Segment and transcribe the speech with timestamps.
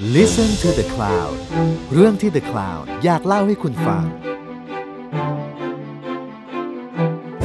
[0.00, 1.34] Listen to the Cloud
[1.92, 4.04] เรื่องที่ The Cloud อยากเล่าให้คุณฟัง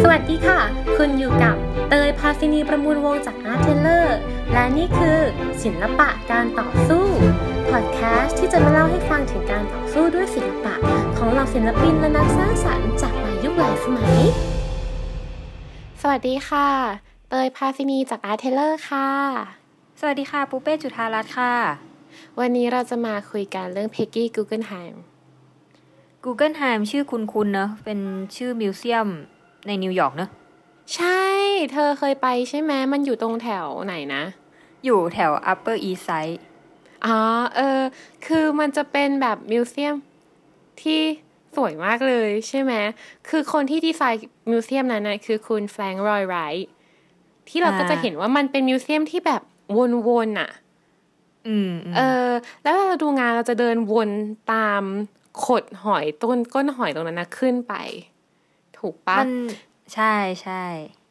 [0.02, 0.60] สวัสดีค่ะ
[0.98, 1.56] คุณอยู่กับ
[1.90, 4.18] เตยภาสินีประมูลวงศ์จาก Arteller
[4.52, 5.20] และนี่คือ
[5.64, 7.06] ศิลปะการต่อสู้
[7.72, 10.76] พอดแคสต์ที่จะมาเล่าให้ฟังถึงการต่อสู้ด้วยศิลปะ
[11.18, 14.18] ของเหล่าศิลปินและนักสร้างสรรค์จากหลายยุคหลายสมัย
[16.02, 16.70] สวัสดีค่ะ
[17.30, 19.10] เตยภาสินีจาก Arteller ค่ะ
[20.00, 21.54] สวัสดีค่ะปูเป้จุธารัตน์ค่ะ
[22.40, 25.04] วันนี้เราจะมาคุยกันเรื่องเพกกี้กูเกิลไฮม์
[26.24, 28.00] Google Time ชื่อคุณคุณเนอะเป็น
[28.36, 29.08] ชื่อมิวเซียม
[29.68, 30.30] ในนิวยอร์กเนอะ
[30.96, 31.22] ใช่
[31.72, 34.24] เธอเคยไปใช่ไหมมันอยู่ตรงแถวไหนนะ
[34.86, 36.38] อยู่แถว Upper East Side
[37.06, 37.18] อ๋อ
[37.56, 37.82] เออ
[38.26, 39.96] คือมันจะเป็นแบบ museum
[40.82, 41.00] ที่
[41.56, 42.74] สวยมากเลยใช่ไหม
[43.30, 44.20] คือคนที่ดีไซน์
[44.52, 46.68] museum นั้นนะคือคุณแฟรงค์ลอยด์ไรท์
[47.50, 49.42] ที่เราก็จะเห็นว่ามันเป็นมิวเซียมที่แบบ
[50.08, 50.63] วนๆอะอืมอืม
[51.96, 52.32] เออ
[52.64, 54.10] แล้วเวลาเราดูงานเราจะเดินวน
[54.54, 54.84] ตาม
[55.46, 57.76] ขดหอยต้นก้นหอยตรงนั้นนะขึ้นไป
[58.78, 59.32] ถูกปะมัน
[59.94, 60.64] ใช่ใช่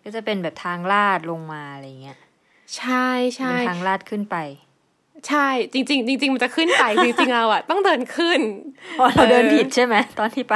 [0.04, 2.18] ก็จะเป็นแบบทางลาดลงมาอะไรเงี้ย
[2.76, 4.36] ใช่ใช่เป็นทางลาดขึ้นไป
[5.28, 8.40] ใช่ จริง ๆ จริง ๆ มันจะขึ้นไปจริงๆเราอะต้องเดินขึ้น
[8.92, 10.54] เพราะเราเดินผิดใช่ไหมตอนที่ไป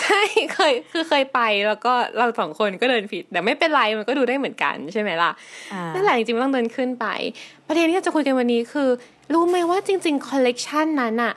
[0.00, 0.20] ใช่
[0.54, 5.30] เคยคือเคยไปแล้วก็เราสองคนก็เดินผิด แต่ไม่เป็นไรมันก็ดูได้เหมือนกันใช่ไหมล่ะ
[5.72, 7.06] อ่านั่นแหละจริงๆมันต้องเดินขึ้นไป
[7.66, 8.88] ประเด็นที่เราจะคุยกันวันนี้คือ
[9.32, 11.34] รู้ไหมว่าจริงๆคอลเลกชันนั้นอะ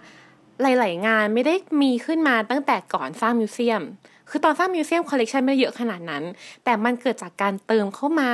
[0.61, 3.81] หลาย ๆ งานไม่ได้มีขึ้นมาตั้งแต่ก่อนสร้าง museum
[4.29, 6.23] คือตอนสร้าง museum คอลเลกชันไม่ได้เยอะขนาดนั้น
[6.63, 8.31] แต่มันเกิดจากการเติมเข้ามา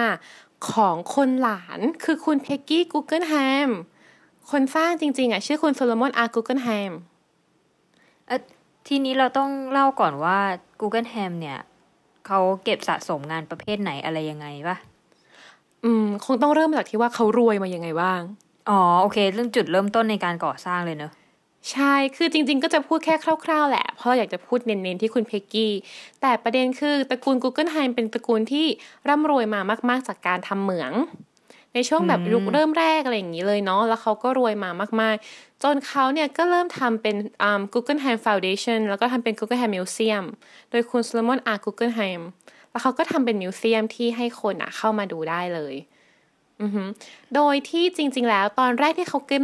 [0.72, 3.34] ของคนหลานคือคุณเพกกี้กูเกิลแฮ
[3.68, 3.70] ม
[4.52, 6.92] คนสร้างจริง ๆอะชื่อคุณโซโลมอนอาร์กูเกิลแฮม
[8.28, 8.40] เอ่อ
[8.88, 10.40] ทีนี้เราต้องเล่าก่อนว่า
[10.82, 11.60] Google Ham เนี่ย
[12.28, 14.78] เขาเก็บสะสมงานประเภทไหนอะไรยังไงปะ
[15.84, 18.22] อืม คงต้องเริ่มจากที่ว่าเขารวยมายังไงบ้าง
[18.70, 21.12] อ๋อ โอเค เรื่องจุดเริ่มต้นในการก่อสร้างเลยเนอะ
[21.72, 25.72] ใช่ คือจริง ๆ ก็จะพูดแค่คร่าว ๆ แหละ เพราะเราอยากจะพูดเน้น ๆ ที่คุณเพกกี้
[26.22, 28.66] แต่ประเด็นคือตระกูล Google h e i m เป็นตระกูลที่
[29.10, 30.92] ร่ำรวยมามาก ๆ จากการทำเหมือง
[31.76, 34.70] ในช่วงแบบยุคเริ่มแรกอะไรอย่างนี้เลยเนาะแล้วเขาก็รวยมา
[35.02, 40.26] มาก ๆ จนเขาเนี่ยก็เริ่มทำเป็นอ่า Google h e i m Foundation แล้วก็ทำเป็น Google h e i m Museum
[40.70, 41.60] โดยคุณ Solomon R.
[41.66, 42.22] Google h e i m
[42.72, 45.95] แล้วเขาก็ทำเป็นมิวเซียมที่ให้คนอะเข้ามาดูได้เลยอือฮึ
[47.36, 49.42] โดยที่จริง ๆ แล้วตอนแรกที่เขาเก็บ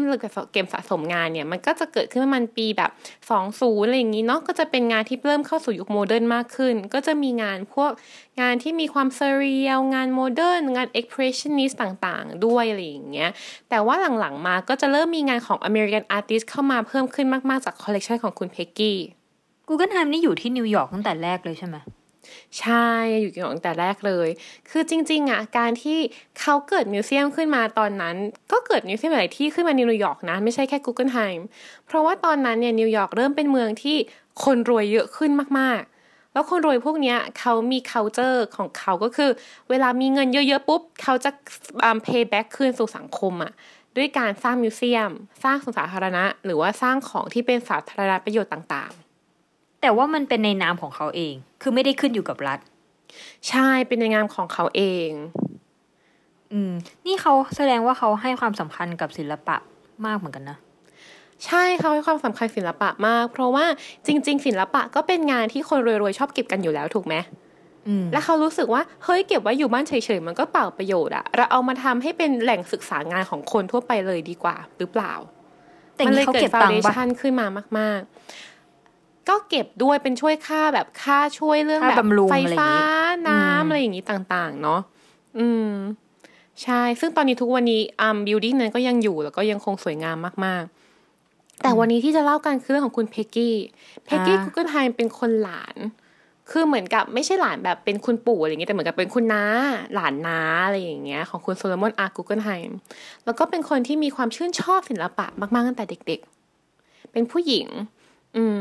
[0.53, 2.91] เก็บสะสมงานเนี่ย มันก็จะเกิดขึ้นประมาณปีแบบ
[3.38, 7.91] 20อะไรอย่างนี้เนาะก็จะเป็นงานที่เริ่มเข้าสู่ยุคโมเดิร์นมากขึ้น ก็จะมีงานพวก
[8.41, 13.29] งานที่มีความ surreal งานโมเดิร์นงาน expressionistต่างๆ ด้วยอะไรอย่างเงี้ย
[13.69, 18.97] แต่ว่าหลังๆมาก็จะเริ่มมีงานของ American Artist เข้ามาเพิ่มขึ้นมากๆจากคอลเลกชันของคุณเพกกี้
[19.67, 21.77] Guggenheim นี่อยู่ที่นิวยอร์กตั้งแต่แรกเลยใช่ไหม
[22.59, 22.90] ใช่
[23.22, 24.28] อยู่นี่ตั้งแต่แรกเลย
[24.69, 25.97] คือจริงๆอะการที่
[26.40, 28.16] เขาเกิด museum ขึ้นมาตอนนั้น
[28.52, 31.47] ก็เกิด museum หลายที่ขึ้นมาในนิวยอร์กนะ ไม่ใช่แค่กูเกิลไฮม์
[31.86, 33.97] เพราะว่าตอนนั้นเนี่ยนิวยอร์กเริ่มเป็นเมืองที่
[34.44, 39.30] คนรวยเยอะขึ้นมากๆ แล้วคนรวยพวกเนี้ยเขามี culture ของเขาก็คือ
[39.69, 41.31] เวลามีเงินเยอะๆปุ๊บ เขาจะ
[41.88, 43.53] um, pay back คืนสู่สังคมอะ
[43.98, 45.12] ด้วยการสร้างมิวเซียม
[45.44, 49.10] สร้างสวนสาธารณะ หรือว่าสร้างของที่เป็นสาธารณประโยชน์ต่างๆ
[49.81, 52.59] แต่ว่ามันเป็นในนามของเขาเอง คือไม่ได้ขึ้นอยู่กับรัฐ
[53.50, 55.09] ใช่เป็นในงามของเขาเอง
[56.53, 56.72] อืม
[57.06, 59.58] นี่เขาแสดงว่าเขาให้ความสำคัญกับศิลปะ
[60.06, 60.58] มากเหมือนกันนะ
[61.46, 63.66] ใช่เขาให้ความสำคัญศิลปะมาก เพราะว่า
[64.08, 67.16] จริง ๆ ศิลปะก็เป็นงานที่คนรวยๆชอบเก็บกันอยู่แล้วถูกไหม
[67.88, 75.13] อืมแล้วเขารู้สึกว่าเฮ้ยเก็บไว้อยู่บ้านเฉยๆมันก็เปล่าประโยชน์อะเราเอามาทำให้เป็นแหล่งศึกษางานของคนทั่วไปเลยดีกว่า หรือเปล่า
[75.96, 77.48] แต่มันี่เลยเขาเกิดเก็บฟาตัวงเดค์ปะชันขึ้นมา
[77.80, 78.50] มาก ๆ
[79.29, 82.83] ก็เก็บด้วยเป็นช่วยค่าแบบค่าช่วยเรื่องค่าแบบบำรุงไฟอะไรอย่างฟ้างี้
[83.29, 84.79] น้ำอืมอะไรอย่างนี้ต่างๆ เนาะ
[85.39, 85.71] อืม
[86.63, 93.55] ใช่ ซึ่งตอนนี้ทุกวันนี้อ่าบิวดิ้งนั้นก็ยังอยู่แล้วก็ยังคงสวยงามมากๆ แต่วันนี้ที่จะเล่ากันคือเรื่องของคุณเพกกี้
[94.05, 95.75] เพกกี้อ่ากุกเกนไฮม์เป็นคนหลาน
[96.51, 99.43] คือเหมือนกับไม่ใช่หลานแบบเป็นคุณปู่อะไรอย่างเงี้ยแต่เหมือนกับเป็นคุณน้า
[99.93, 102.49] หลานน้าอะไรอย่างเงี้ยของคุณโซโลมอนอาร์กูเกิลไฮ
[103.25, 106.19] แล้วก็เป็นคนที่มีความชื่นชอบศิลปะมากๆตั้งแต่เด็ก
[106.65, 107.67] ๆ เป็นผู้หญิง
[108.38, 108.60] อืม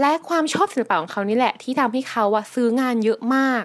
[0.00, 3.64] และความชอบศิลปะของเขานี่แหละ ที่ทำให้เขาอะซื้องานเยอะมาก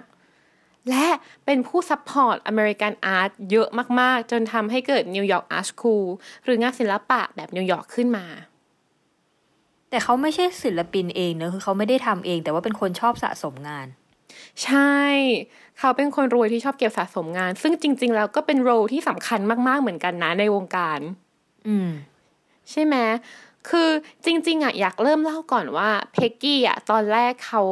[0.90, 1.06] และ
[1.44, 3.68] เป็นผู้ support American art เยอะ
[4.00, 6.06] มาก ๆ จนทำให้เกิด New York art school
[6.44, 8.26] หรืองานศิลปะแบบนิวยอร์กขึ้นมา
[9.90, 13.86] แต่เขาไม่ใช่ศิลปินเองเนอะคือเขาไม่ได้ทำเอง แต่ว่าเป็นคนชอบสะสมงาน
[14.64, 14.96] ใช่
[15.78, 21.00] เขาเป็นคนรวยที่ชอบเก็บสะสมงาน ซึ่งจริง ๆ แล้วก็เป็นโรลที่สำคัญมาก ๆ เหมือนกันนะในวงการ
[21.68, 21.88] อืม
[22.70, 22.96] ใช่ไหม
[23.68, 23.90] คือ
[24.24, 27.62] จริงๆอะอยากเริ่มเล่าก่อนว่าเพกกี้อะตอนแรกเขา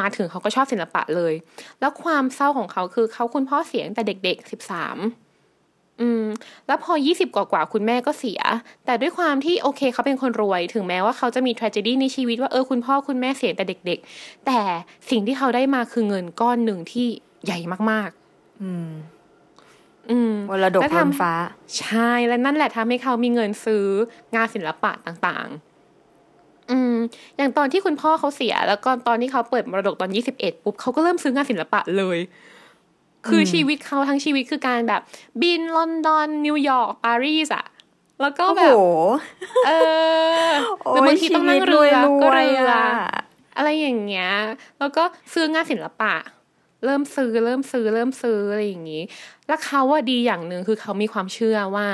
[0.00, 1.34] มาถึงเขาก็ชอบศิลปะเลย
[1.80, 4.98] แล้วความเศร้าของเขาคือเขาคุณพ่อเสียงแต่เด็กๆสิบสาม
[6.00, 6.24] อืม
[6.66, 8.40] แล้วพอยี่สิบกว่าๆคุณแม่ก็เสีย
[8.84, 14.60] แต่ด้วยความที่โอเคเขาเป็นคนรวย ถึงแม้ว่าเขาจะมี tragedy ในชีวิตว่าเออคุณพ่อคุณแม่เสียแต่เด็ก ๆ แต่
[15.10, 17.06] สิ่งที่เขาได้มาคือเงินก้อนหนึ่งที่
[17.44, 17.58] ใหญ่
[17.90, 18.90] มากๆ อืม
[20.50, 21.32] มรดกและล้นทำฟ้า
[21.78, 23.86] ใช่และนั่นแหละทำให้เขามีเงินซื้อ
[24.34, 26.94] งานศิลปะต่างๆ อืม
[27.36, 32.18] อย่างตอนที่คุณพ่อเขาเสีย แล้วก็ตอนที่เขาเปิดมรดกตอนยี่สิบเอ็ดปุ๊บเขาก็เริ่มซื้องานศิลปะเลย
[33.26, 35.00] คืออืมชีวิตเขาทั้งชีวิตคือการแบบ
[35.42, 37.66] บินลอนดอนนิวยอร์กปารีสอะ
[38.20, 38.74] แล้วก็โอ้แบโหบ
[39.66, 39.70] เอ
[40.46, 40.50] อ
[40.90, 42.70] หรือบางทีต้องนั่งเรือก็เรือ
[43.56, 44.30] อะไรอย่างเงี้ย
[44.78, 46.14] แล้วก็ซื้องานศิลปะ
[46.86, 49.02] เริ่มซื้อเริ่มซื้อเริ่มซื้ออะไรอย่างงี้
[49.46, 51.86] แล้วเขาว่าดีอย่างหนึ่งคือเขามีความเชื่อว่า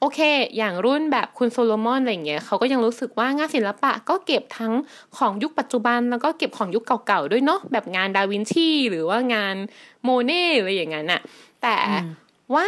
[0.00, 0.20] โอเค
[0.58, 4.72] อย่างรุ่นแบบคุณโซโลมอนอะไรอย่างเงี้ยเขาก็ยังรู้สึกว่างานศิลปะก็เก็บทั้ง
[5.18, 9.56] ของยุคปัจจุบัน แล้วก็เก็บของยุคเก่าๆด้วยเนาะแบบงานดาวินชีหรือว่างาน
[10.02, 11.20] โมเน่อะไรอย่างนั้นน่ะ
[11.62, 12.08] แต่อืม
[12.54, 12.66] ว่า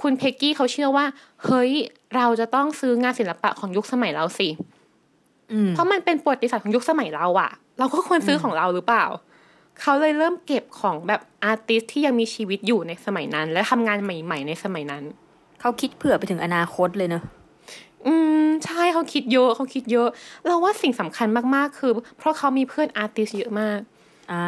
[0.00, 1.06] คุณเพกกี้เขาเชื่อว่า
[1.44, 1.72] เฮ้ย
[2.16, 4.48] เราจะต้องซื้องานศิลปะของยุคสมัยเราสิ
[5.52, 9.04] อืมเพราะมันเป็นประวัติศาสตร์ของยุคสมัยเราอะเราก็ควรซื้อของเราหรือเปล่า
[9.80, 15.04] เขาเลยเริ่มเก็บของแบบอาร์ติสที่ยังมีชีวิตอยู่ในสมัยนั้น และทำงานใหม่ ๆ ในสมัยนั้น
[15.60, 17.22] เขาคิดเผื่อไปถึงอนาคตเลยเนอะ
[18.06, 18.14] อื
[18.44, 20.08] มใช่เขาคิดเยอะเขาคิดเยอะ
[20.46, 23.80] เราว่าสิ่งสำคัญมากๆคือ เพราะเขามีเพื่อน artist เยอะมาก
[24.32, 24.46] อ่า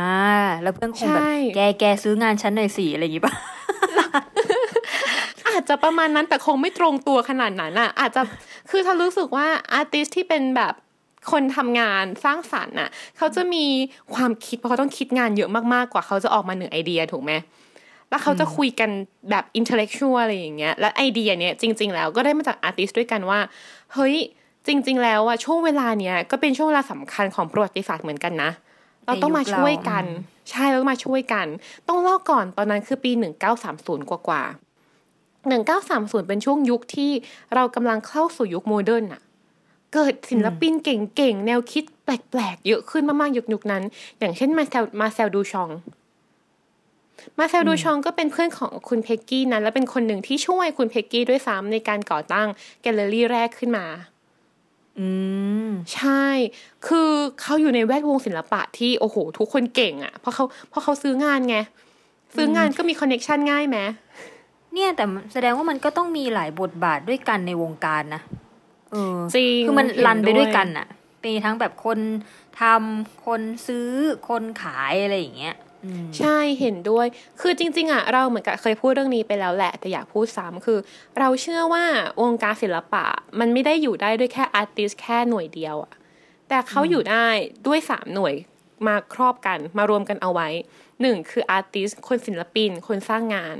[0.62, 3.34] แล้วเพื่อนคงแบบใช่แกแกซื้องานฉันหน่อยสิอะไรอย่างงี้ป่ะ
[5.48, 8.20] อาจจะประมาณนั้นแต่คงไม่ตรงตัวขนาดนั้นอะ อาจจะ
[8.70, 10.74] คือถ้ารู้สึกว่า artist ที่เป็นแบบ
[11.32, 13.64] คนทำงานสร้างสรรค์น่ะเขาจะมี
[14.14, 17.32] ความคิดเพราะเขาต้องคิดงานเยอะมากๆกว่าเขาจะออกมาหนึ่งไอเดียถูกไหม
[18.10, 18.90] แล้วเขาจะคุยกัน
[19.30, 23.40] แบบ intellectual อะไรอย่างเงี้ยและไอเดียเนี้ยจริง ๆ แล้วก็ได้มาจาก artist ด้วยกันว่า
[23.94, 24.14] เฮ้ย
[24.66, 28.50] จริง ๆ แล้วอะช่วงเวลาเนี้ยก็เป็นช่วงเวลาสำคัญของประวัติศาสตร์เหมือนกันนะ
[29.06, 30.04] เราต้องมาช่วยกัน
[30.50, 31.46] ใช่เราต้องมาช่วยกัน
[31.88, 33.10] ต้องเล่าก่อนตอนนั้นคือปี
[33.60, 34.64] 1930กว่ากว่าๆ
[35.50, 37.10] 1930เป็นช่วงยุคที่
[37.54, 39.22] เรากำลังเข้าสู่ยุคโมเดิร์นอะ
[39.94, 43.82] เกิดศิลปินเก่งๆ แนวคิดแปลกๆ เยอะขึ้นมากๆ ยุคยุคนั้น
[44.18, 45.70] อย่างเช่นมาร์เซลมาร์เซลดูชอง
[47.38, 52.48] มาร์เซลดูชองก็เป็นเพื่อนของคุณเพกกี้นั้น และเป็นคนหนึ่งที่ช่วยคุณเพกกี้ด้วยซ้ำในการก่อตั้ง
[52.82, 53.86] แกลเลอรี่แรกขึ้นมา
[54.98, 55.08] อื
[55.66, 56.24] ม ใช่
[56.86, 57.10] คือ
[57.40, 61.56] เขาอยู่ในแวดวงศิลปะที่โอ้โห ทุกคนเก่งอะ่ะ เพราะเขาเพราะเขาซื้องานไง
[62.34, 63.78] ซื้องานก็มีคอนเน็ชันง่ายไหม
[64.74, 68.43] เนี่ยแต่แสดงว่ามันก็ต้องมีหลายบทบาทด้วยกันในวงการนะเออ
[69.34, 70.86] จริงคือมันเห็นรันไปด้วยด้วยกันอะ
[71.24, 71.98] มีทั้งแบบคน
[72.60, 73.88] ทำคนซื้อ
[74.28, 77.06] คนขายอะไรอย่างเงี้ยอืมใช่เห็นด้วย
[77.40, 80.78] คือจริง ๆอะเราเหมือนกับเคยพูดเรื่องนี้ไปแล้วแหละ แต่อยากพูดซ้ำคือ
[81.18, 81.84] เราเชื่อว่า
[82.22, 83.04] วงการศิลปะ
[83.40, 85.94] มันไม่ได้อยู่ได้ด้วยแค่ artist แค่หน่วยเดียวอะ
[86.48, 87.28] แต่เขาอยู่ได้
[87.66, 88.34] ด้วยสามหน่วย
[88.86, 90.48] มาครบกันมารวมกันเอาไว้
[91.02, 93.56] หนึ่งคือ artist คนศิลปิน คนสร้างงาน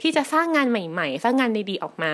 [0.00, 2.12] ที่จะสร้างงานใหม่ ๆ สร้างงานดีๆออกมา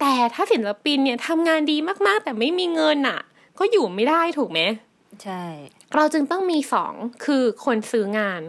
[0.00, 3.20] แต่ถ้าศิลปินเนี่ยทำงานดีมากๆ แต่ไม่มีเงินอะ
[3.58, 4.60] ก็อยู่ไม่ได้ถูกไหม
[5.24, 5.44] ใช่
[5.94, 8.42] เราจึงต้องมีสองคือคนซื้องาน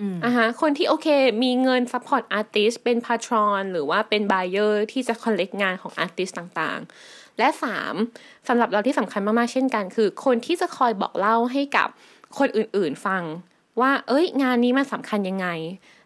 [0.00, 1.08] อืมอะฮะคนที่โอเค
[1.42, 7.94] มีเงิน support artist เป็น patron หรือว่าเป็น buyer ที่จะ collect งานของ artist ต่างๆ และสาม
[8.48, 11.88] สำหรับเราที่สำคัญมากๆ เช่นกัน คือคนที่จะคอยบอกเล่าให้กับ
[12.38, 13.22] คนอื่นๆฟัง
[13.80, 15.46] ว่าเอ้ย งานนี้มันสำคัญยังไง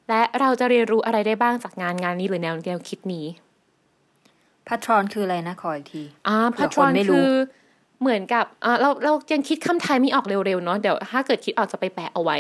[0.09, 3.27] และเราจะเรียนรู้อะไรได้บ้างจากงานงานนี้หรือแนวแนวคิดนี้
[4.69, 7.33] พัทรอนคืออะไรนะขออีกทีอ่าเผื่อ patron คนไม่รู้คือ
[8.01, 12.37] เหมือนกับอ่าเราเรายังคิดคำไทยไม่ออกเร็วๆเนาะเดี๋ยวถ้าเกิดคิดออกจะไปแปะเอาไว้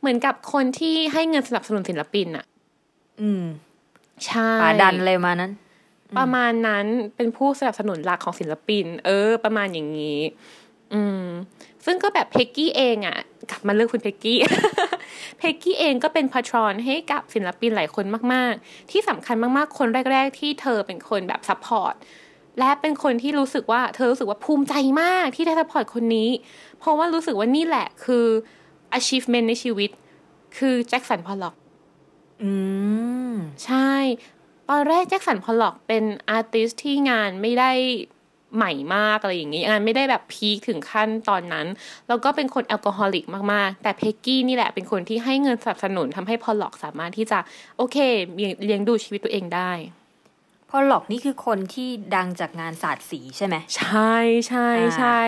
[0.00, 2.44] เหมือนกับคนที่ให้เงินสนับสนุนศิลปินอะ
[3.20, 3.44] อืม
[4.26, 5.52] ใช่ patron อะไรประมาณนั้น
[6.18, 10.20] ประมาณนั้นเป็นผู้สนับสนุนหลักของศิลปิน เออ ประมาณอย่างนี้
[10.94, 11.24] อืม
[11.84, 13.16] ซึ่งก็แบบเพกกี้เองอะ่ะ
[13.50, 14.38] กลับมาเรื่องคุณเพกกี้
[15.38, 21.94] เพกกี้เองก็เป็น patron ให้กับศิลปินหลายคนมาก ๆ ที่สำคัญมากๆ คนแรก ๆ ที่เธอเป็นคนแบบ support
[22.58, 26.30] และเป็นคนที่รู้สึกว่าเธอรู้สึกว่าภูมิใจมากที่ได้ support คนนี้
[26.78, 28.26] เพราะว่ารู้สึกว่านี่แหละคือ
[28.98, 29.90] achievement ในชีวิต
[30.58, 31.54] คือแจ็คสันพอลล็อก
[32.42, 32.50] อื
[33.32, 33.34] ม
[33.64, 33.92] ใช่
[34.68, 37.70] ตอนแรกแจ็คสันพอลล็อกเป็น artist ที่งานไม่ได้
[38.56, 41.66] ใหม่มากอะไรอย่างนี้งานไม่ได้แบบ peak ถึงขั้นตอนนั้น
[42.08, 47.38] แล้วก็เป็นคน alcoholic มากๆ แต่เพกกี้นี่แหละเป็นคนที่ให้เงินสนับสนุนทำให้พอลล็อกสามารถที่จะ
[47.76, 47.96] โอเค
[48.36, 49.72] เลี้ยงเลี้ยงดูชีวิตตัวเองได้
[50.70, 54.14] พอหลอกนี่คือคนที่ดังจากงานศาสตร์สีใช่ไหมใช่
[54.48, 55.20] ใช่ใช่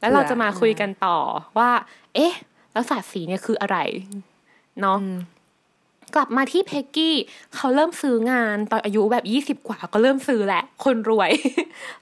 [0.00, 1.18] แล้วเราจะมาคุยกันต่อ
[1.58, 1.70] ว่า
[2.14, 2.34] เอ๊ะ
[2.72, 3.78] แล้วศาสตร์สีเนี่ยคืออะไร
[4.80, 5.18] เนาะอืม
[6.16, 7.16] กลับมาที่เพกกี้
[7.54, 11.30] เขาเริ่มซื้องานตอนอายุแบบยี่สิบกว่าก็เริ่มซื้อแหละ คนรวย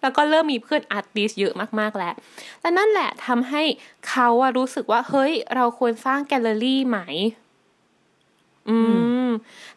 [0.01, 2.15] แล้วก็เริ่มมีเพื่อนอาร์ติสเยอะมากๆแล้ว
[2.61, 3.63] และนั่นแหละทำให้
[4.09, 6.99] เขาอะรู้สึกว่า เฮ้ย เราควรสร้างแกลเลอรี่ไหม
[8.69, 8.79] อื
[9.27, 9.29] ม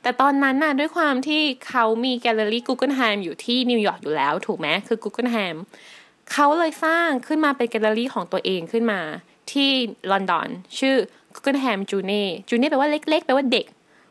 [0.01, 5.55] แต่ตอนนั้นน่ะด้วยความที่เขามีแกลเลอรี่กูเกิลแฮมอยู่ที่นิวยอร์กอยู่แล้ว ถูกไหมคือกูเกิลแฮม
[6.31, 8.99] เขาเลยสร้างขึ้นมาเป็นแกลเลอรี่ของตัวเองขึ้นมา
[9.51, 9.69] ที่
[10.11, 10.95] ลอนดอน ชื่อ
[11.33, 13.65] กูเกิลแฮมจูเน่จูเน่แปลว่าเล็กๆแปลว่าเด็ก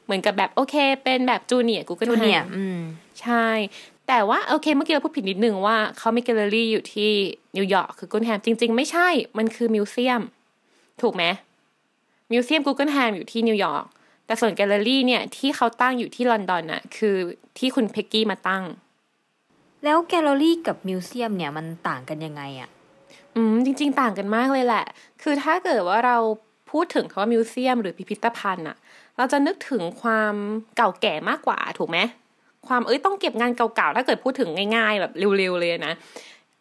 [0.07, 2.81] เหมือนกับแบบโอเค เป็นแบบจูเนียร์กูเกิลจูแฮเนียมอืม
[3.21, 3.47] ใช่
[4.09, 7.11] แต่ว่าโอเคเมื่อกี้เราพูดผิดนิดนึงว่าเขามีแกลเลอรี่อยู่ที่
[7.57, 9.09] นิวยอร์กคือกูเกิลแฮมจริง ๆ ไม่ใช่
[9.39, 10.23] มันคือ museum
[11.03, 11.25] ถูกไหม
[12.33, 13.85] museum Guggenheim อยู่ที่นิวยอร์ก
[14.27, 17.17] แต่ส่วนแกลเลอรี่เนี่ยที่เขาตั้งอยู่ที่ลอนดอนน่ะคือ
[17.59, 18.65] ที่คุณเพกกี้มาตั้ง
[19.85, 22.71] แล้วแกลเลอรี่กับ museum เนี่ยมันต่างกันยังไงอะ
[23.37, 24.85] อืมจริง ๆ ต่างกันมากเลยแหละ
[25.23, 26.17] คือถ้าเกิดว่าเรา
[26.71, 28.77] พูดถึงคำว่า museum หรือพิพิธภัณฑ์อะ
[29.17, 30.35] เราจะนึกถึงความ
[30.77, 31.99] เก่าแก่มากกว่าถูกไหม
[32.69, 35.95] ความเอ้ยต้องเก็บงานเก่าๆถ้าเกิดพูดถึงง่าย ๆ แบบเร็วๆเลยนะ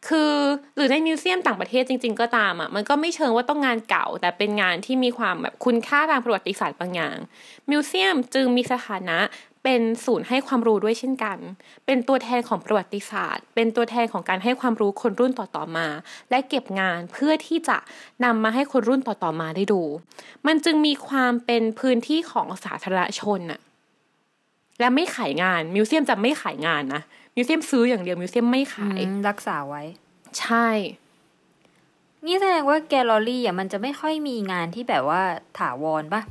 [0.07, 0.33] คือ
[0.75, 7.17] หรือในมิวเซียมต่างประเทศจริง ๆ ก็ตามอะมันก็ไม่เชิงว่าต้องงานเก่า แต่เป็นงานที่มีความแบบคุณค่าทางประวัติศาสตร์บางอย่าง
[7.69, 9.17] มิวเซียมจึงมีสถานะ
[9.65, 11.37] เป็นศูนย์ให้ความรู้ด้วยเช่นกัน
[11.85, 15.87] เป็นตัวแทนของประวัติศาสตร์ เป็นตัวแทนของการให้ความรู้คนรุ่นต่อๆมา
[16.29, 17.77] และเก็บงานเพื่อที่จะ
[18.23, 19.81] นำมาให้คนรุ่นต่อๆมาได้ดู
[20.47, 23.59] มันจึงมีความเป็นพื้นที่ของสาธารณชนน่ะ
[24.79, 27.01] และไม่ขายงานมิวเซียมจะไม่ขายงานนะ
[27.35, 29.83] museum ซื้ออย่างเดียว museum ไม่ขายอืมรักษาไว้
[30.39, 30.67] ใช่
[32.25, 35.21] นี่แสดงว่าแกลเลอรี่อะมันจะไม่ค่อยมีงานที่แบบว่า
[35.59, 36.21] ถาวรปะ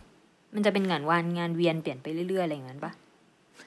[0.55, 2.93] มันจะเป็นงานวันงานเวียนเปลี่ยนไปเรื่อยๆอะไรอย่างนั้นปะ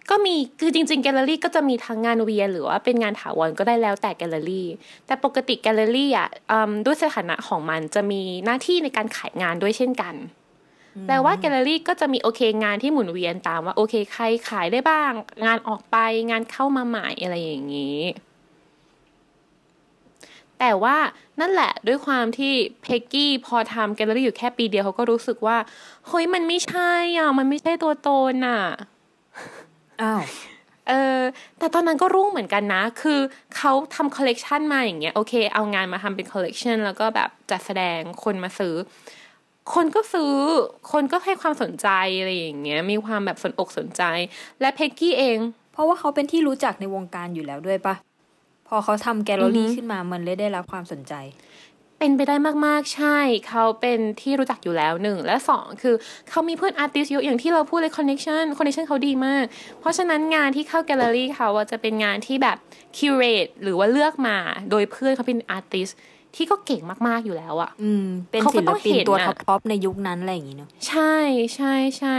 [0.10, 4.68] ก็มีคือจริงๆแกลเลอรี่ก็จะมีทั้งงานเวียนหรือว่าเป็นงานถาวรก็ได้แล้วแต่แกลเลอรี่
[5.06, 10.16] แต่ปกติแกลเลอรี่อะอืมด้วยสถานะของมันจะมีหน้าที่ในการขายงานด้วยเช่นกัน
[11.08, 15.12] แปลว่าแกลเลอรี่ก็จะมีโอเคงานที่หมุนเวียนตามว่าโอเคใครขายได้บ้าง
[15.46, 15.98] งานออกไป
[16.32, 18.00] งานเข้ามาใหม่อะไรอย่างนี้
[20.60, 20.98] แต่ว่า
[21.40, 25.58] นั่นแหละด้วยความที่เพกกี้พอทำแกลเลอรี่อยู่แค่ปีเดียวเขาก็รู้สึกว่า
[26.08, 28.62] เฮ้ยมันไม่ใช่อะมันไม่ใช่ตัวตนอะ
[30.02, 30.24] อ้าว
[30.88, 31.22] เออ
[31.60, 33.20] แต่ตอนนั้นก็รุ่งเหมือนกันนะ คือ
[33.58, 38.76] เขาทำคอลเลกชันมาอย่างเงี้ย โอเค เอางานมาทำเป็นคอลเลกชันแล้วก็แบบจัดแสดงคนมาซื้อ
[39.74, 40.34] คนก็ซื้อ
[40.92, 41.88] คนก็ให้ความสนใจ
[42.20, 44.04] อะไรอย่างเงี้ย มีความแบบสนอกสนใจ
[44.62, 45.38] และเพกกี้เอง
[45.72, 47.96] เพราะว่าเขาเป็นที่รู้จักในวงการอยู่แล้วด้วยปะ
[48.68, 51.14] พอเขาทำแกลเลอรี่อือฮึขึ้นมา มันเลยได้รับความสนใจ
[52.00, 52.36] เป็นไปได้
[52.66, 55.96] มากๆใช่ เขาเป็นที่รู้จักอยู่แล้วหนึ่งและสองคือ
[56.30, 59.46] เขามีเพื่อน artist เยอะอย่างที่เราพูดเลยคอนเน c ชันคอนเน c ชันเขาดีมาก
[59.80, 62.58] เพราะฉะนั้นงานที่เข้าแกลเลอรี่เขาอะจะเป็นงานที่แบบ
[62.98, 64.38] curate หรือว่าเลือกมา
[64.70, 65.90] โดยเพื่อนเขาเป็น artist
[66.36, 71.16] ที่ก็เก่งมากๆอยู่แล้วอะอืม เป็นเขาก็ศิลต้องปินเห็นตัวน่ะท็อปท็อปในยุคนั้นอะไรอย่างงี้เนอะใช่
[71.56, 72.18] ใช่ใช่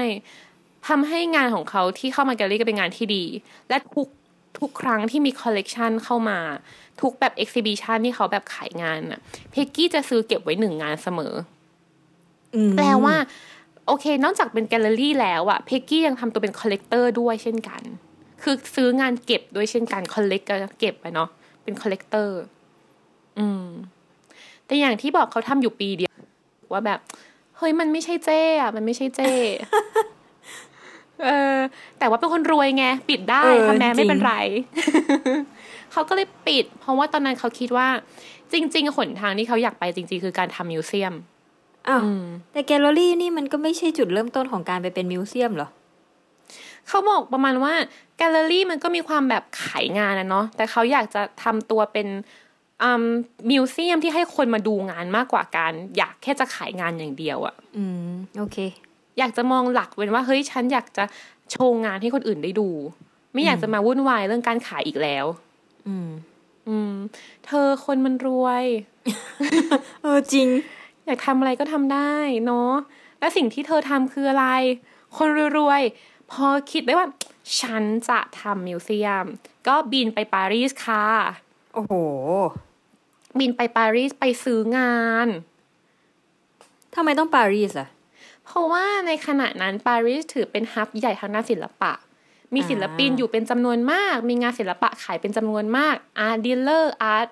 [0.88, 3.24] ทำให้งานของเขาที่เข้ามาแกลเลอรี่ก็เป็นงานที่ดี
[3.68, 4.08] และทุก
[4.60, 6.38] ทุกครั้งที่มีคอลเลกชันเข้ามา
[7.00, 11.34] ทุกแบบ exhibition ที่เขาแบบขายงานอะเพกกี้จะซื้อเก็บไว้หนึ่งงานเสมอ
[12.54, 13.14] อืมแปลว่า
[13.86, 17.82] โอเค นอกจากเป็นแกลเลอรี่แล้วอะเพกกี้ยังทำตัวเป็น collector ด้วยเช่นกัน
[18.42, 21.28] คือซื้องานเก็บด้วยเช่นกัน collect ก็เก็บไปเนาะ
[21.62, 22.38] เป็น collector
[23.38, 23.66] อืม
[24.66, 26.14] แต่อย่างที่บอกเขาทำอยู่ปีเดียว
[26.72, 26.98] ว่าแบบ
[27.58, 29.30] เฮ้ยมันไม่ใช่เจ้อะมันไม่ใช่เจ้
[31.24, 31.58] เออ
[31.98, 34.34] แต่ว่าเป็นคนรวยไง ปิดได้เออทำแม้ไม่จริงเป็นไร
[35.92, 37.88] เขาก็เลยปิด เพราะว่าตอนนั้นเขาคิดว่า
[38.52, 41.14] จริง ๆ หนทางที่เขาอยากไปจริง ๆ คือการทำ museum
[41.88, 45.68] อ้าวอืมแต่แกลเลอรี่นี่มันก็ไม่ใช่จุดเริ่มต้นของการไปเป็น museum เหรอ
[46.88, 47.74] เขาบอกประมาณว่า
[48.16, 52.08] แกลเลอรี่มันก็มีความแบบขายงานนะเนาะแต่เขาอยากจะทำตัวเป็น
[52.82, 53.04] อืม
[53.50, 58.58] มิวเซียมที่ให้คนมาดูงานมากกว่าการอยากแค่จะขายงานอย่างเดียวอะอืม โอเค
[59.18, 61.04] อยากจะมองหลักเป็นว่าเฮ้ยฉันอยากจะ
[61.50, 62.68] โชว์งานให้คนอื่นได้ดู
[63.32, 65.26] ไม่อยากจะมาวุ่นวายเรื่องการขายอีกแล้ว
[65.86, 66.08] อืม
[66.68, 66.92] อืม
[67.46, 68.64] เธอคนมันรวย
[70.02, 70.48] เออจริง
[71.06, 72.14] อยากทำอะไรก็ทำได้
[72.46, 72.72] เนาะ
[73.18, 74.46] และสิ่งที่เธอทำคืออะไร
[75.16, 77.08] คนรวยๆพอคิดได้ว่า
[77.60, 79.24] ฉันจะทำ museum
[79.66, 81.04] ก็บินไปปารีสค่ะ
[81.74, 81.94] โอ้โห
[83.38, 84.96] บินไปปารีสไปซื้องา
[85.26, 85.28] น
[86.94, 87.88] ทำไมต้องปารีสอะ
[88.48, 91.92] เพราะว่าในขณะนั้นปารีสถือเป็นฮับใหญ่ทางด้านศิลปะ
[92.54, 97.28] มีศิลปินอ่าอยู่เป็นจำนวนมาก มีงานศิลปะขายเป็นจำนวนมาก art dealer art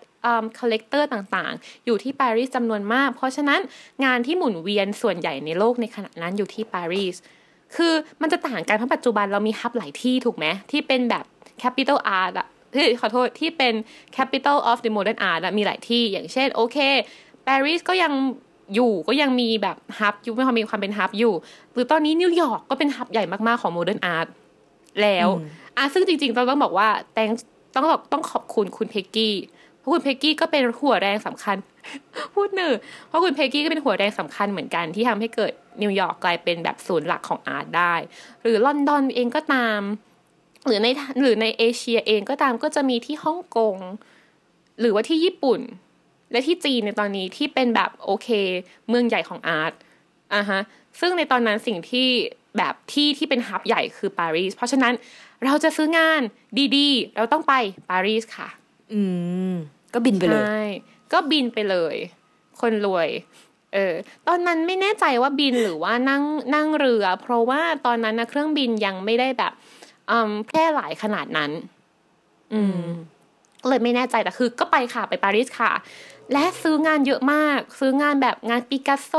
[0.58, 3.60] collector ต่างๆ อยู่ที่ปารีสจำนวนมาก เพราะฉะนั้น
[4.04, 7.16] งานที่หมุนเวียนส่วนใหญ่ในโลกในขณะนั้นอยู่ที่ปารีส
[7.76, 11.24] คือมันจะต่างกันเพราะปัจจุบันเรามีฮับหลายที่ถูกไหมที่เป็นแบบ
[11.62, 13.74] capital art อะเฮ้ยขอโทษที่เป็น
[14.16, 16.78] capital of the modern art อะมีหลายที่อย่างเช่นโอเค
[17.46, 18.12] ปารีสก็ยัง
[18.74, 21.34] อยู่ก็ยังมีแบบฮับอยู่ไม่ความมีความเป็นฮับอยู่
[21.72, 24.28] หรือตอนนี้นิวยอร์กก็เป็นฮับใหญ่มากๆของ modern art
[25.02, 27.30] แล้วอืมอะซึ่งจริงๆต้องต้องบอกว่าแตง
[27.74, 29.34] ต้องบอกต้องขอบคุณคุณเพกกี้
[29.78, 31.56] เพราะคุณเพกกี้ก็เป็นหัวแรงสำคัญ
[32.34, 32.72] พูดหนึ่ง
[33.08, 37.94] เพราะคุณเพกกี้ก็เป็นหัวแรงสำคัญเหมือนกันที่ทำให้เกิดนิวยอร์กกลายเป็นแบบศูนย์หลักของ art ได้
[38.42, 39.80] หรือลอนดอนเองก็ตาม
[40.66, 40.88] หรือใน
[41.22, 43.76] หรือในเอเชียเองก็ตามก็จะมีที่ฮ่องกง
[44.80, 45.60] หรือว่าที่ญี่ปุ่น
[46.30, 48.28] และที่จีนในตอนนี้ที่เป็นแบบโอเค
[48.88, 49.72] เมืองใหญ่ของ art
[50.34, 50.60] อะฮะ
[51.00, 52.08] ซึ่งในตอนนั้นสิ่งที่
[52.58, 54.94] แบบที่ที่เป็นฮับใหญ่คือปารีสเพราะฉะนั้น
[55.44, 56.22] เราจะซื้องาน
[56.76, 57.54] ดีๆ เราต้องไป
[57.90, 58.48] ปารีสค่ะ
[58.92, 59.00] อื
[59.52, 59.54] ม
[59.94, 60.60] ก็บินไปเลยใช่
[61.12, 61.96] ก็บินไปเลย
[62.60, 63.08] คนรวย
[63.74, 63.94] เออ
[64.28, 66.22] ตอนนั้นไม่แน่ใจว่าบินหรือว่านั่ง
[66.54, 69.52] นั่งเรือ เพราะว่าตอนนั้นนะเครื่องบินยังไม่ได้แบบ
[70.10, 71.50] อืมแพร่หลายขนาดนั้น
[72.54, 72.84] อืม
[73.68, 75.72] เลยไม่แน่ใจแต่คือ ก็ไปค่ะไปปารีสค่ะ
[76.32, 79.12] และซื้องานเยอะมาก ซื้องานแบบงานปิกัสโซ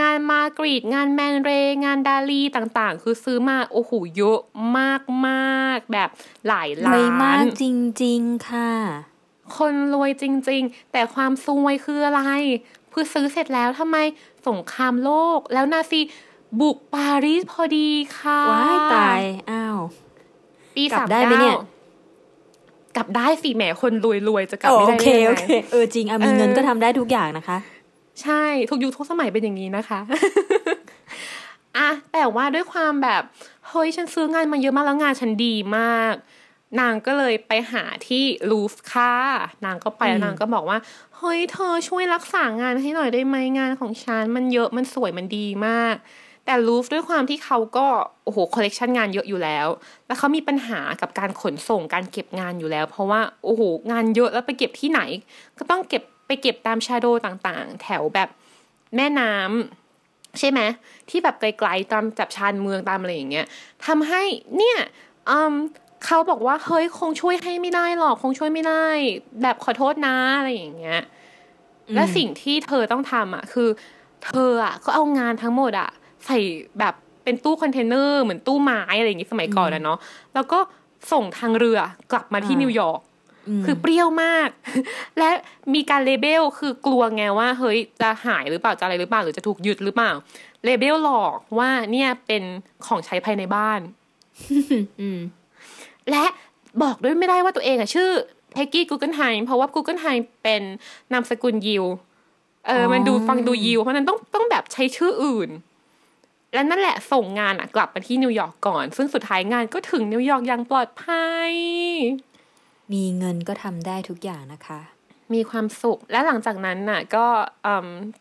[0.00, 1.50] งานมาร์กรีตงานแมนเร
[1.84, 4.40] งานดาลีต่างๆ คือซื้อมาโอ้โหเยอะ
[4.78, 6.08] มากมากๆแบบ
[6.48, 7.64] หลายรล้าวยมากนจ
[8.02, 8.72] ริง ๆ ค่ะ
[9.56, 12.22] คนรวยจริง ๆ แต่ความซวยคืออะไร
[12.92, 13.96] คือซื้อเสร็จแล้วทำไม
[14.48, 16.00] สงครามโลก แล้วนาซี
[16.60, 19.78] บุกปารีสพอดีค่ะ ว้ายตาย อ้าว
[20.74, 21.56] ปีกลัสาบมได้ไหมเนี่ย
[22.96, 23.92] กลับได้สิแหมคน
[24.28, 27.58] รวยๆจะกลับโอไม่ได้เคได้ยังโอไงเคเออจริงอะมีเออเงินก็ทำได้ทุกอย่างนะคะ
[28.22, 30.00] ใช่ทุกยุคทุกสมัยเป็นอย่างนี้นะคะ
[31.76, 33.22] อะแต่ว่าด้วยความแบบ
[33.68, 36.14] เฮ้ยฉันซื้องานมาเยอะมากแล้วงานฉันดีมาก
[36.80, 39.14] นางก็เลยไปหาที่ลูฟค่ะ
[39.64, 40.78] นางก็ไปแล้วอืมนางก็บอกว่า
[41.18, 45.96] เฮ้ยเธอช่วยรักษางานให้หน่อยได้ไหมงานของฉันมันเยอะมันสวยมันดีมาก
[46.46, 47.86] แต่ลูฟด้วยความที่เขาก็
[48.24, 49.66] โอ้โหคอลเลกชันงานเยอะอยู่แล้ว
[50.06, 53.62] แล้วเขามีปัญหากับการขนส่งการเก็บงานอยู่แล้ว เพราะว่าโอ้โห
[53.92, 55.00] งานเยอะแล้วไปเก็บที่ไหน
[55.58, 58.28] ก็ต้องเก็บไปเก็บตามชาโดต่างๆ แถวแบบ
[58.96, 60.60] แม่น้ำใช่ไหม
[61.08, 63.46] ที่แบบไกลๆตามจับชานเมืองตามอะไรอย่างเงี้ย
[63.86, 64.22] ทำให้
[64.56, 64.78] เนี่ย
[65.30, 65.54] อืม
[66.06, 68.86] เขาบอกว่าเฮ้ยคงช่วยให้ไม่ได้หรอกคงช่วยไม่ได้
[69.42, 71.00] แบบขอโทษนะอะไรอย่างเงี้ย
[71.94, 73.68] และสิ่งที่เธอต้องทำอะ คือ
[74.26, 75.90] เธออะก็เอางานทั้งหมดอะ
[76.26, 76.38] ใส่
[76.78, 79.98] แบบเป็นตู้คอนเทนเนอร์เหมือนตู้ไม้อะไรอย่างงี้สมัยก่อนอะเนาะ
[80.34, 80.58] แล้วก็
[81.12, 81.78] ส่งทางเรือ
[82.12, 83.00] กลับมาที่อ่านินิวยอร์ก
[83.60, 84.48] มคือเปรี้ยวมาก
[85.18, 85.30] และ
[85.74, 90.12] มีการ label คือกลัวไงว่า เฮ้ยจะหายหรือเปล่าจะอะไรหรือเปล่าหรือจะถูกยึดหรือเปล่า
[90.64, 92.42] label หลอกว่าเนี่ยเป็น
[92.86, 93.80] ของใช้ภายในบ้าน
[95.00, 95.20] อืม
[96.10, 96.24] และ
[96.82, 98.10] บอกด้วยไม่ได้ว่าตัวเองอะชื่อ
[98.52, 100.06] เพกกี้กูเกิลไฮเพราะว่ากูเกิลไฮ
[100.42, 100.62] เป็น
[101.12, 101.84] นามสกุลยิว
[102.66, 105.50] เออมันดูฟังดูยิวเพราะฉะนั้นต้องต้องแบบใช้ชื่ออื่น
[106.52, 111.52] และนั่นแหละส่งงานอะกลับมาที่นิวยอร์กก่อน ซึ่งสุดท้ายงานก็ถึงนิวยอร์กอย่างปลอดภัย
[112.92, 114.80] มีเงินก็ทำได้ทุกอย่างนะคะ
[115.34, 117.26] มีความสุขและหลังจากนั้นน่ะ ก็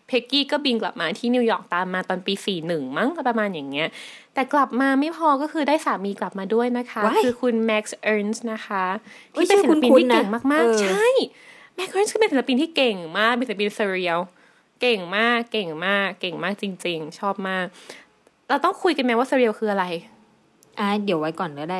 [0.08, 3.88] เพกกี้ก็บินกลับมาที่นิวยอร์กตามมาตอนปีสี่หนึ่งมั้งประมาณอย่างเงี้ย
[4.34, 8.86] แต่กลับมาไม่พอก็คือได้สามีกลับมาด้วยนะคะว้ายคือคุณแม็กซ์เอิร์นส์นะคะ
[9.34, 11.08] เอ้ยที่เป็นศิลปินชื่อคุ้นๆที่เก่งนะมากเออๆใช่
[11.76, 14.20] แม็กซ์เอิร์นส์คือเป็นศิลปินที่เก่งมากเป็นศิลปิน surreal
[14.82, 17.66] เก่งมาก เก่งมาก เก่งมากจริง ๆ ชอบมาก
[18.50, 19.86] เราต้องคุยกันไหมว่า surreal คืออะไร
[20.80, 21.80] อะเดี๋ยวไว้ก่อนก็ได้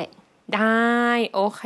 [0.56, 1.62] ได้โอเค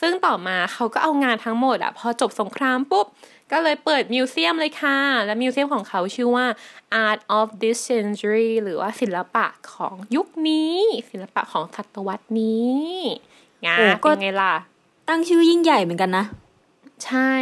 [0.00, 3.06] ซึ่งต่อมาเขาก็เอางานทั้งหมดอะพอจบสงครามปุ๊บ
[3.52, 6.46] ก็เลยเปิด museum เลยค่ะ และ museum ของเขาชื่อว่า
[7.04, 10.76] Art of this century หรือว่าศิลปะของยุคนี้
[11.10, 12.80] ศิลปะของศตวรรษนี้
[13.66, 14.52] งาโอ้ก็เป็นไงล่ะ
[15.08, 16.24] ตั้งชื่อยิ่งใหญ่เหมือนกันนะ
[17.04, 17.32] ใช่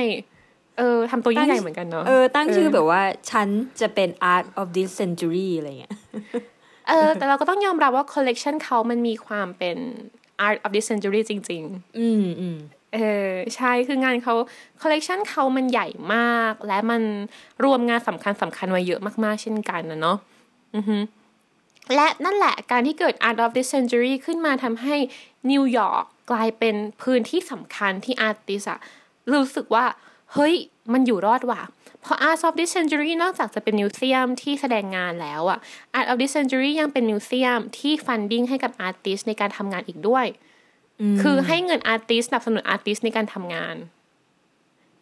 [0.79, 3.49] เออทำตัวยิ่งใหญ่เหมือนกันเนาะเออตั้งชื่อแบบว่า ฉัน
[3.81, 5.95] จะเป็น art of this century อะไรเงี้ย
[6.91, 9.79] เออแต่เราก็ต้องยอมรับว่าคอลเลกชันเขามันมีความเป็น
[10.47, 12.57] Art of this century จริง ๆ อืมอืม
[12.95, 12.99] เอ
[13.31, 14.35] อใช่คืองานเขา
[14.83, 17.03] คอลเลกชันเขามันใหญ่มาก และมัน
[17.65, 20.19] รวมงานสำคัญสำคัญไว้เยอะมาก ๆ เช่นกันนะเนาะ
[20.77, 20.97] อือฮึ
[21.95, 24.97] และนั่นแหละการที่เกิด Art of this century ขึ้นมาทำให้
[25.51, 28.81] นิวยอร์กกลายเป็นพื้นที่สำคัญที่ artist อะ
[29.33, 29.85] รู้สึกว่า
[30.35, 30.55] เฮ้ย
[30.93, 31.61] มันอยู่รอดว่ะ
[32.03, 35.59] เพราะ Art of this century นอกจากจะเป็น museum ที่แสดงงานแล้วอะ
[35.99, 40.27] Art of this century ยังเป็น museum ที่ funding ให้กับ artist ในการทำงานอีกด้วย
[41.23, 43.77] คือให้เงิน artist สนับสนุน artist ในการทำงาน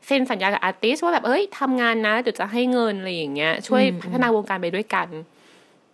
[0.07, 5.09] เซ็นสัญญากับ artist ว่าแบบเอ้ยทำงานนะเดี๋ยวจะให้เงินอะไรอย่างเงี้ย ช่วยพัฒนาวงการไปด้วยกัน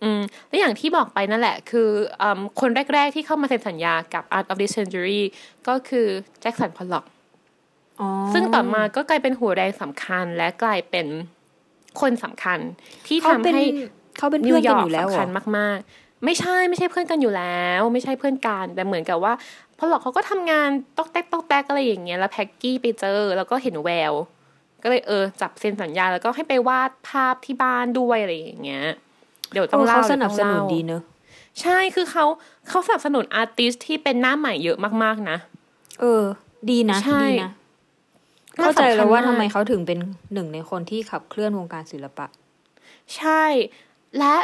[0.02, 1.88] อืมและอย่างที่บอกไปนั่นแหละ คือ
[2.22, 5.22] อมคนแรก ๆ ที่เข้ามาเซ็นสัญญากับ Art of this Century
[5.68, 6.06] ก็คือ
[6.40, 7.13] แจ็คสันพอลล็อกอ๋อ
[8.32, 11.06] ซึ่งต่อมาก็กลายเป็นหัวแรงสำคัญและกลายเป็น
[12.00, 12.58] คนสำคัญ
[13.06, 13.64] ที่เขาทำเป็นให้
[14.18, 15.28] เขาเป็นนิเพื่วอนยกัอนร์อกยู่แล้วเหรสำคัอญ
[15.58, 19.32] มาก ๆ ไม่ใช่ไม่ใช่เพื่อนกันอยู่แล้ว ไม่ใช่เพื่อนกันแต่เหมือนกับว่า
[19.78, 24.12] พอหลอกเขาก็ทำงานตอกแตกตอกแตกอะไรอย่างเงี้ยแล้วแพ็กกี้ไปเจอแล้วก็เห็นแวว
[24.82, 28.86] ก็เลยเออจับเซ็นสัญญาแล้วก็ให้ไปวาดภาพที่บ้านด้วยอะไรอย่างเงี้ย
[29.52, 31.02] เดี๋ยวต้องเออเล่าเขาสนับสนุนเยวต้องดีเล่าเนอะ
[31.62, 32.24] ใช่คือเขา
[32.68, 35.38] เขาสนับสนุน artist ที่เป็นหน้าใหม่เยอะมากๆนะ
[36.00, 36.24] เออ
[36.70, 37.50] ดีนะใช่ดีนะ
[38.62, 39.98] เข้าใจแล้วว่าน่สำคัญกทำไมเขาถึงเป็น
[40.34, 42.26] หนึ่งในคนที่ขับเคลื่อนวงการศิลปะ
[43.16, 43.44] ใช่
[44.18, 44.36] และ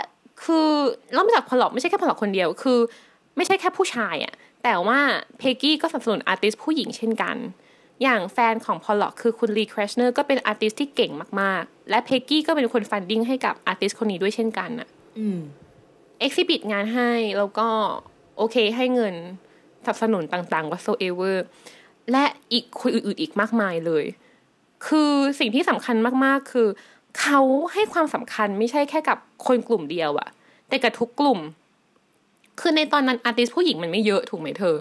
[0.44, 0.68] คือ
[1.16, 2.78] นอกจากพอลล็อกไม่ใช่แค่พอลล็อกคนเดียว คือ
[3.36, 5.00] ไม่ใช่แค่ผู้ชายอะแต่ว่า
[5.38, 7.36] เพกกี้ก็สนับสนุน artist ผู้หญิงเช่นกัน
[8.02, 15.40] อย่างแฟนของพอลล็อกคือคุณลีคราสเนอร์ก็เป็น artist ที่เก่งมากๆ และเพกกี้ก็เป็นคน funding ให้กับ artist คนนี้ด้วยเช่นกันอะอืม
[16.20, 17.68] exhibit งานให้แล้วก็
[18.36, 19.14] โอเคให้เงิน
[19.84, 21.34] สนับสนุนต่างๆ whatsoever
[22.12, 24.04] และอีกคนอื่นๆอีกมากมายเลย
[24.86, 26.68] คือสิ่งที่สำคัญมากๆ คือ
[27.20, 27.40] เขา
[27.72, 30.28] ให้ความสำคัญไม่ใช่แค่กับคนกลุ่มเดียวอะ
[30.68, 31.40] แต่กับทุกกลุ่ม
[32.60, 34.76] คือในตอนนั้น artist ผู้หญิงมันไม่เยอะถูกไหมเธอ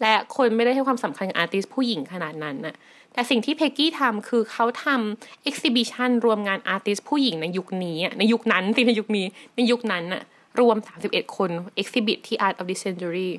[0.00, 2.74] และคนไม่ได้ให้ความสำคัญกับ artist ผู้หญิงขนาดนั้นน่ะ
[3.12, 10.22] แต่สิ่งที่เพกกี้ทำคือเขาทำเอ็กซิบิชันรวมงานอาร์ติสผู้หญิงในยุคนี้อะในยุคนั้นสิในยุคนี้ในยุคนั้นน่ะ
[10.60, 13.30] รวม 31 คนเอ็กซิบิทที่ Art of the Century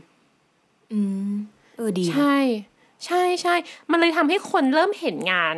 [0.94, 1.00] อื
[1.32, 1.34] ม
[1.78, 2.38] เออดีนะใช่
[3.06, 3.56] ใช่ใช่
[3.92, 5.56] มันเลยทำให้คนเริ่มเห็นงาน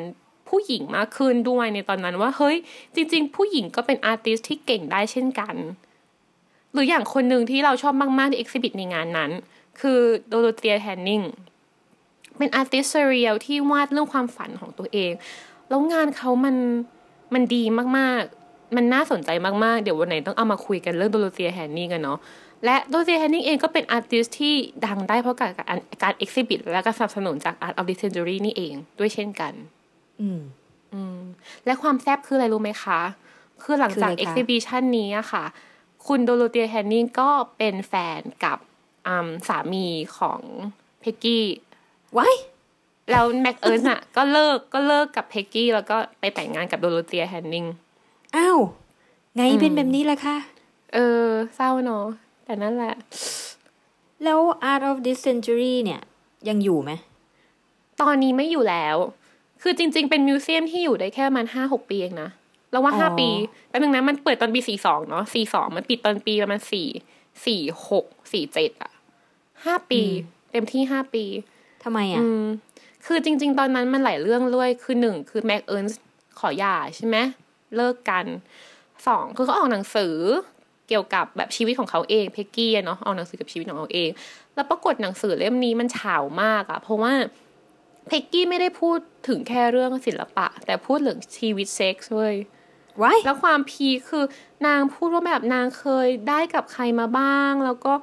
[0.50, 2.58] ผู้หญิงมากขึ้นด้วยในตอนนั้นว่าเฮ้ย
[2.96, 5.56] จริง ๆ ผู้หญิงก็เป็นอาร์ติสที่เก่งได้เช่นกัน
[6.74, 9.32] หรืออย่างคนหนึ่งที่เราชอบมาก ๆ ในเอ็กซิบิทในงานนั้น
[9.80, 11.22] คือโดโรเธียแทนนิง
[12.38, 15.12] เป็น artist surreal ที่วาดเรื่องความฝันของตัวเอง
[15.70, 16.56] แล้วงานเขามัน
[17.34, 17.64] มันดี
[17.98, 18.43] มาก ๆ
[18.76, 19.30] มันน่าสนใจ
[19.64, 22.20] มากๆ เดี๋ยววันไหนต้องเอามาคุยกันเรื่องโดโรเธียแทนนิงกันเนาะ
[22.66, 24.54] และโดโรเธียแทนนิงเองก็เป็น artist ที่
[24.86, 29.54] ดังได้เพราะการการการ exhibit และการสนับสนุนจาก Art of the Century นี่เองด้วยเช่นกัน
[30.22, 30.42] อืม
[30.94, 31.20] อืม
[31.66, 33.00] และความแซ่บคืออะไรรู้ไหมคะ
[33.64, 35.44] คือหลังจากคืออะไรคะ exhibition นี้อะค่ะ
[36.08, 38.58] คุณโดโรเธียแฮนนิงก็เป็นแฟนกับ
[39.08, 39.86] อืมสามี
[40.18, 40.42] ของ
[41.02, 41.46] เพกกี้
[42.14, 42.30] ไว้
[43.12, 47.66] แล้วแม็กเอิร์นอะก็เลิกก็เลิกกับเพกกี้แล้วก็ไปแต่งงานกับโดโรเธียแฮนนิง
[48.36, 48.58] อ้าว
[49.36, 50.38] ไงเป็นแบบนี้ล่ะคะ
[50.94, 52.06] เออ เศร้าเนาะ
[52.46, 52.96] แต่นั่นแหละ
[54.24, 54.40] แล้ว
[54.72, 56.02] Art of this Century เนี่ย
[56.50, 56.92] ยังอยู่ไหม
[58.02, 58.98] ตอนนี้ไม่อยู่แล้ว
[59.62, 62.30] คือจริง ๆ เป็นมิวเซียมที่อยู่ได้แค่ประมันห้าหกปีเองนะ
[62.72, 63.30] เราว่าอ๋อห้าปี
[63.68, 66.88] แป๊บนึงนะมันเปิดตอนปีสี่สองเนาะสี่สองมันปิดตอนปีประมาณสี่
[67.46, 68.92] สี่หกสี่เจ็ดอะ
[69.66, 70.02] ห้าปี
[70.52, 71.26] เต็มที่ห้าปี
[71.84, 72.44] ทำไมอะอืม
[73.06, 75.86] คือจริง ๆ ตอนนั้นมันหลายเรื่องด้วยคือหนึ่งคือแม็กเอิร์น
[76.40, 77.18] ขอหย่าใช่ไหม
[77.76, 78.26] เลิกกัน
[79.08, 80.16] สองคือเขาออกหนังสือ
[80.88, 84.10] เกี่ยวกับแบบชีวิตของเขาเองเพกกี้อะเนาะออกหนังสือกับชีวิตของเขาเอง
[84.56, 87.14] แล้วปรากฏหนังสือเล่มนี้มันเฉามากอะเพราะว่า
[88.08, 92.36] เพกกี้ไม่ได้พูดถึงแค่เรื่องศิลปะ แต่พูดถึงชีวิตเซ็กซ์เว้ย
[92.98, 94.26] ไว้แล้วความพีคคือ
[94.68, 97.94] นางพูดว่าแบบนางเคยได้กับใครมาบ้าง แล้วก็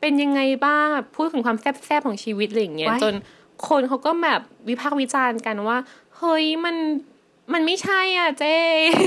[0.00, 3.14] เป็นยังไงบ้างแบบพูดถึงความแซ่บๆของชีวิตอะไรอย่างเงี้ยไว้จน
[3.68, 5.78] คนเขาก็แบบวิพากษ์วิจารณ์กันว่า
[6.18, 6.76] เฮ้ยมัน
[7.52, 8.54] มันไม่ใช่อะเจ๊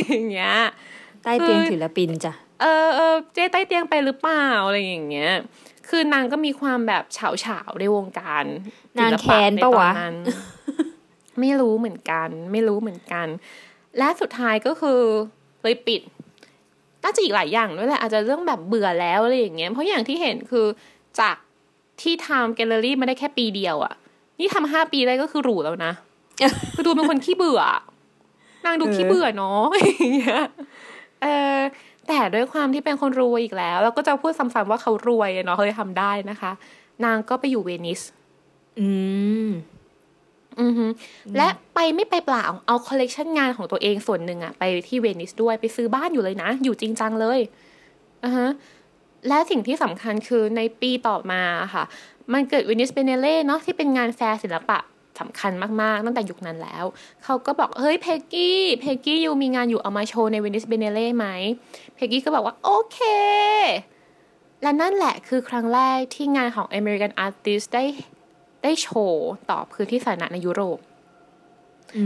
[0.10, 0.56] อย่างเงี้ย
[1.24, 5.32] ใต้เตียงคือศิลปินจ้ะเออเออเจ๊ใต้เตียงไปหรือเปล่าอะไรอย่างเงี้ย
[5.90, 8.44] คือนางก็มีความแบบเฉาเฉาๆในวงการ
[9.00, 10.16] นางศิลแค้นในปะตอวะนั้น
[11.40, 13.28] ไม่รู้เหมือนกัน ไม่รู้เหมือนกัน
[13.98, 15.02] และสุดท้ายก็คือ
[15.62, 16.02] เลยปิด
[17.04, 20.66] น่าจะอีกหลายอย่างด้วยแหละอาจจะเรื่องแบบเบื่อแล้วอะไรอย่างเงี้ยเพราะอย่างที่เห็นคือ
[21.20, 21.36] จาก
[22.02, 23.94] ที่ทำแกลเลอรี่มาได้แค่ปีเดียวอะ
[24.40, 25.94] นี่ทำห้าปีได้ก็คือหรูแล้วนะ
[26.76, 27.62] คือดูเป็นคนขี้เบื่อ
[28.66, 30.42] นางดูขี้เบื่อเนาะอย่างเงี้ย
[31.22, 31.60] เออ
[32.08, 36.52] แต่ด้วยความที่เป็นคนรวยอีกแล้ว แล้วก็จะพูดซ้ำๆว่าเขารวยเนาะเขาเลยทำได้นะคะ
[37.06, 38.02] นางก็ไปอยู่เวนิส
[38.80, 38.88] อื
[39.48, 39.50] ม
[40.62, 40.86] อือฮึ
[41.38, 47.40] และไปไม่ไปเปล่าเอาคอลเลกชันงานของตัวเองส่วนหนึ่งอะไปที่เวนิสด้วยไปซื้อบ้านอยู่เลยนะ อยู่จริงจังเลย
[48.24, 48.50] อะฮะ
[49.28, 51.42] และสิ่งที่สำคัญคือในปีต่อมา
[51.74, 51.84] ค่ะ
[52.34, 54.78] มันเกิดเวนิสเบียนนาเล่เนาะที่เป็นงานแฟร์ศิลปะ
[55.20, 56.86] สำคัญมาก ๆ ตั้งแต่ยุคนั้นแล้ว
[57.24, 61.28] เขาก็บอก เฮ้ยเพกกี้ เพกกี้ you มีงานอยู่เอามาโชว์ในเวนิสเบียนนาเล่ไหม
[61.96, 63.00] เพกกี้ก็บอกว่า โอเค
[64.62, 67.86] และนั่นแหละคือครั้งแรกที่งานของ American Artist ได้
[68.64, 70.80] ได้โชว์ต่อพื้นที่สาธารณะในยุโรป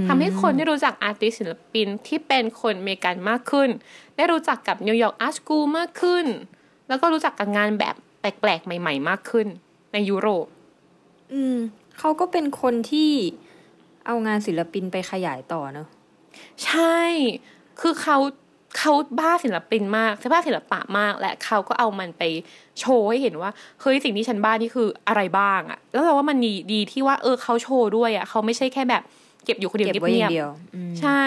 [0.07, 3.69] ทำให้คนได้รู้จัก artist ศิลปินที่เป็นคนอเมริกันมากขึ้น
[4.15, 6.25] ได้รู้จักกับนิวยอร์ก art school มากขึ้น
[6.87, 9.47] แล้วก็รู้จักกับงานแบบแปลกๆ ใหม่ ๆ มากขึ้น
[9.93, 10.45] ในยุโรป
[11.33, 11.57] อืม
[11.99, 13.11] เขาก็เป็นคนที่
[14.05, 15.87] เอางานศิลปินไปขยายต่อเนอะ
[16.65, 16.99] ใช่
[17.81, 18.17] คือเขา
[18.77, 22.23] เขาบ้าศิลปินมากใช่บ้าศิลปะมาก และเขาก็เอามันไป
[22.79, 29.03] โชว์ให้เห็นว่าเฮ้ยสิ่งที่ฉันบ้านี่คืออะไรบ้างอะแล้วเราว่ามันดีดีที่ว่า เออเขาโชว์ด้วยอะเขาไม่ใช่แค่แบบ
[29.45, 31.25] เก็บอยู่คนเดียวเก็บไว้อเงีย่ายบงๆเดียวอืมใช่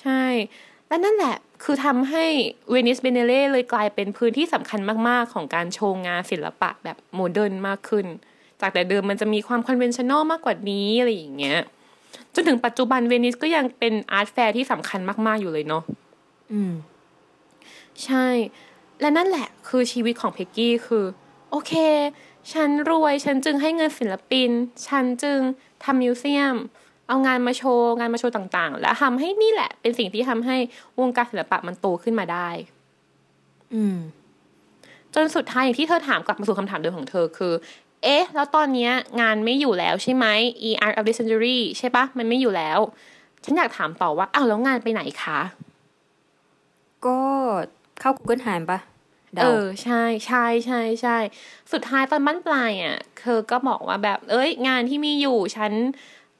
[0.00, 0.22] ใช่
[0.88, 2.24] และนั่นแหละคือทำให้
[2.70, 8.06] เวนิสเบเนเล่เลยกลายเป็นพื้นที่สำคัญมาก ๆ ของการโชว์งานศิลปะแบบโมเดิร์นมากขึ้น
[8.62, 11.60] จากแต่เดิมมันจะมีความ conventional มากกว่านี้อะไรอย่างเงี้ย
[12.34, 15.82] จนถึงปัจจุบันเวนิสก็ยังเป็น art fair ที่สำคัญมาก ๆ อยู่เลยเนาะ
[16.52, 16.72] อืม
[18.04, 18.26] ใช่
[19.00, 21.04] และนั่นแหละคือชีวิตของเพกกี้คือ
[21.50, 21.72] โอเค
[22.52, 24.50] ฉันรวย ฉันจึงให้เงินศิลปิน
[24.88, 25.38] ฉันจึง
[25.84, 26.56] ทำ museum
[27.08, 30.56] เอางานมาโชว์ งานมาโชว์ต่าง ๆ แล้วทำให้นี่แหละ เป็นสิ่งที่ทำให้
[31.00, 32.48] วงการศิลปะมันโตขึ้นมาได้
[33.74, 33.98] อืม
[35.14, 37.52] จนสุดท้ายอย่างที่เธอถามกลับมาสู่คำถามเดิมของเธอคือ
[38.02, 40.26] เอ๊ะ แล้วตอนเนี้ยงานไม่อยู่แล้วใช่ไหม
[40.68, 42.78] e art of the century ใช่ปะมันไม่อยู่แล้ว
[43.44, 45.40] ฉันอยากถามต่อว่าอ้าวแล้วงานไปไหนคะ
[47.06, 47.18] ก็
[48.00, 48.78] เข้า Google Time ปะ
[49.34, 51.16] เดาเออ ใช่ใช่ใช่ใช่
[51.72, 55.72] สุดท้ายตอนบ้านปลายอะเธอก็บอกว่าแบบ เอ้ย งานที่มีอยู่ฉัน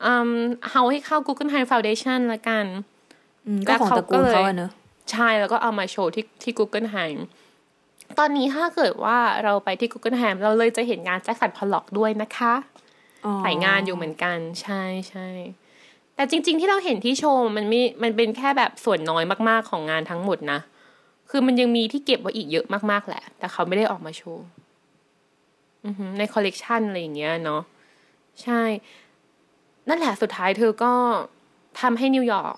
[0.04, 0.30] อืม
[0.70, 2.64] เอาให้เข้า Google Time Foundation ละกัน
[3.46, 4.70] อืมก็ของตระกูลเขาอะเนอะ
[5.12, 7.20] ใช่แล้วก็เอามาโชว์ที่ที่ Google Time
[8.18, 12.54] ตอนนี้ถ้าเกิดว่าเราไปที่ Google Time เราเลยจะเห็นงานแจ็คสันพอลล็อกด้วยนะคะ
[13.24, 15.28] อ๋อหลายงานอยู่เหมือนกันใช่ใช่
[16.14, 20.58] แต่จริง ๆ ที่เราเห็นที่โชว์มันไม่มันเป็นแค่แบบส่วนน้อยมากๆของงานทั้งหมดนะ
[21.30, 24.46] คือมันยังมีที่เก็บไว้อีกเยอะมากๆแหละ แต่เขาไม่ได้ออกมาโชว์
[25.84, 27.62] อือหือในคอลเลกชันอะไรอย่างเงี้ยเนาะ
[28.42, 28.62] ใช่
[29.88, 30.92] นั่นแหละสุดท้ายเธอก็
[31.80, 32.54] ทำให้นิวยอร์ก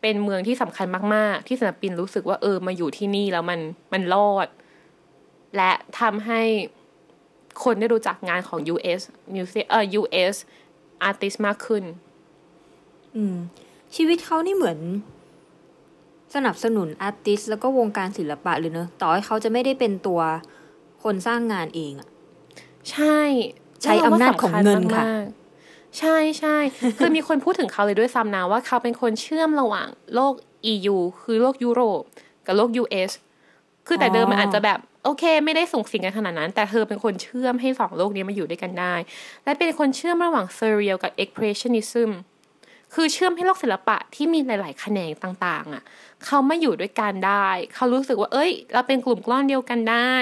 [0.00, 3.60] เป็นเมืองที่สำคัญมาก ๆ ที่ศิลปินรู้สึกว่าเออมาอยู่ที่นี่แล้วมัน
[3.92, 4.48] มันรอด
[5.56, 6.40] และทำให้
[7.64, 9.00] คนได้รู้จักงานของ US
[9.34, 10.36] music เอ่อ US
[11.08, 11.84] artist มากขึ้น
[13.16, 13.36] อืม
[13.96, 14.78] ชีวิตเขานี่เหมือน
[16.34, 20.20] สนับสนุน artist แล้วก็วงการศิลปะเลยเนอะต่อให้เขาจะไม่ได้เป็นตัว
[21.02, 22.08] คนสร้างงานเองอะ
[22.90, 23.18] ใช่
[23.82, 26.56] ใช้อำนาจของเงินค่ะมากๆใช่ใช่
[26.98, 30.34] คือมีคนพูดถึงเขาเลยด้วยซ้ำนะว่าเขาเป็นคนเชื่อมระหว่างโลก
[30.72, 32.02] EU คือโลกยุโรป
[32.46, 33.10] กับโลก US
[33.86, 38.94] คือแต่เดิมมันอาจจะแบบ โอเค ไม่ได้ส่งสิ่งกันขนาดนั้น แต่เธอเป็นคนเชื่อมให้สองโลกนี้มาอยู่ด้วยกันได้
[39.44, 42.10] และเป็นคนเชื่อมระหว่าง surreal กับ expressionism
[42.94, 45.82] คือเชื่อมให้โลกศิลปะที่มีหลายๆ แขนงต่างๆอะ
[46.24, 50.14] เขามาอยู่ด้วยกันได้ เขารู้สึกว่า เอ้ย เราเป็นกลุ่มก้อนเดียวกันได้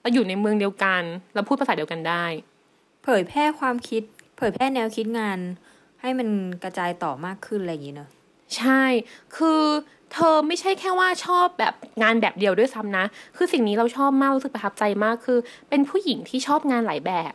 [0.00, 1.02] เราอยู่ในเมืองเดียวกัน
[1.34, 2.24] เราพูดภาษาเดียวกันได้
[3.04, 4.02] เผยแพร่ความคิด
[4.36, 5.38] เผยแพร่แนวคิดงาน
[6.00, 6.28] ให้มัน
[6.62, 8.08] กระจายต่อมากขึ้นอะไรอย่างนี้เนอะ
[8.56, 8.82] ใช่
[9.36, 9.62] คือ
[10.12, 13.04] เธอไม่ใช่แค่ว่าชอบแบบงานแบบเดียวด้วยซ้ำนะ
[13.36, 17.34] คือสิ่งนี้เราชอบมากรู้สึกประทับใจมากคือ เป็นผู้หญิงที่ชอบงานหลายแบบ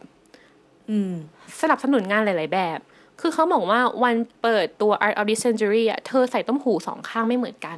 [0.90, 1.14] อืม
[1.62, 2.80] สนับสนุนงานหลาย ๆ แบบ
[3.22, 7.78] คือเขาบอกว่าวันเปิดตัว Art of the Century อะเธอใส่ตุ้มหูสองข้างไม่เหมือนกัน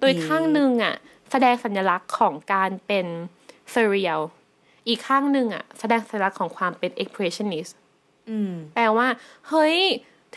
[0.00, 0.94] โดยอืมข้างหนึ่งอะ
[1.30, 3.06] แสดงสัญลักษณ์ของการเป็น
[3.72, 4.20] surreal
[4.88, 7.72] อีกข้างหนึ่งอะ แสดงสัญลักษณ์ของความเป็น expressionist
[8.30, 9.08] อืมแปลว่า
[9.48, 9.78] เฮ้ย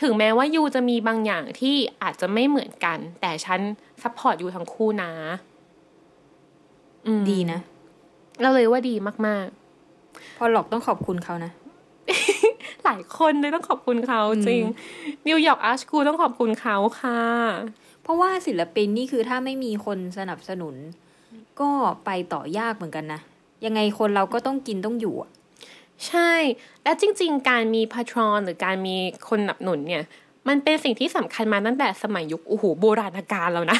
[0.00, 3.60] ถึงแม้ว่า you จะมีบางอย่างที่อาจจะไม่เหมือนกัน แต่ฉัน
[4.02, 5.10] support you ทั้งคู่นะ
[7.06, 7.58] อืมดีนะ
[8.40, 8.94] เราเลยว่าดี
[9.26, 9.46] มาก
[10.38, 14.62] พอหลอกต้องขอบคุณเขานะๆหลายคนเลยต้องขอบคุณเขาจริง
[15.26, 17.20] นิวยอร์กอาร์ชคูต้องขอบคุณเขาค่ะ
[18.02, 20.74] เพราะว่าศิลปินนี่คือถ้าไม่มีคนสนับสนุน
[21.60, 21.70] ก็
[22.04, 23.20] ไปต่อยากเหมือนกันนะ
[23.64, 25.30] ยังไงคนเราก็ต้องกินต้องอยู่อะ
[26.08, 26.32] ใช่
[26.84, 28.96] และจริง ๆ การมีพาทรอนหรือการมี
[29.28, 30.04] คนสนับสนุนเนี่ย
[30.48, 33.78] มันเป็นสิ่งที่สำคัญมาตั้งแต่สมัยยุคโอ้โหโบราณกาลแล้วนะ